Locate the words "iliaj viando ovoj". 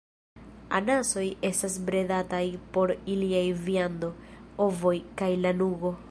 3.15-4.95